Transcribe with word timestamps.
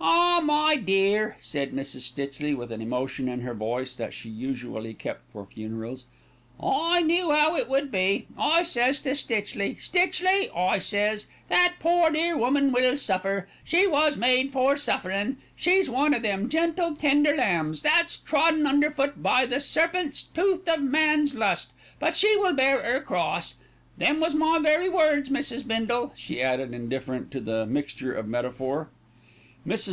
"Ah! 0.00 0.40
my 0.40 0.76
dear," 0.76 1.36
said 1.40 1.72
Mrs. 1.72 2.02
Stitchley, 2.02 2.54
with 2.54 2.70
an 2.70 2.80
emotion 2.80 3.28
in 3.28 3.40
her 3.40 3.52
voice 3.52 3.96
that 3.96 4.14
she 4.14 4.28
usually 4.28 4.94
kept 4.94 5.22
for 5.32 5.44
funerals, 5.44 6.06
"I 6.62 7.02
knew 7.02 7.32
'ow 7.32 7.56
it 7.56 7.68
would 7.68 7.90
be. 7.90 8.28
I 8.38 8.62
says 8.62 9.00
to 9.00 9.16
Stitchley, 9.16 9.74
'Stitchley,' 9.74 10.48
I 10.54 10.78
says, 10.78 11.26
'that 11.48 11.74
poor, 11.80 12.10
dear 12.10 12.36
woman 12.36 12.70
will 12.70 12.96
suffer. 12.96 13.48
She 13.64 13.86
was 13.86 14.16
made 14.16 14.52
for 14.52 14.76
sufferin'. 14.76 15.38
She's 15.56 15.90
one 15.90 16.14
of 16.14 16.22
them 16.22 16.48
gentle, 16.48 16.94
tender 16.94 17.34
lambs, 17.34 17.82
that's 17.82 18.16
trodden 18.16 18.64
underfoot 18.66 19.20
by 19.22 19.44
the 19.44 19.58
serpent's 19.58 20.22
tooth 20.22 20.68
of 20.68 20.80
man's 20.80 21.34
lust; 21.34 21.72
but 21.98 22.16
she 22.16 22.36
will 22.36 22.54
bear 22.54 22.78
'er 22.80 23.00
cross.' 23.00 23.54
Them 23.98 24.20
was 24.20 24.34
my 24.36 24.60
very 24.60 24.88
words, 24.88 25.30
Mrs. 25.30 25.66
Bindle," 25.66 26.12
she 26.14 26.40
added, 26.40 26.72
indifferent 26.72 27.32
to 27.32 27.40
the 27.40 27.66
mixture 27.66 28.14
of 28.14 28.28
metaphor. 28.28 28.88
Mrs. 29.66 29.86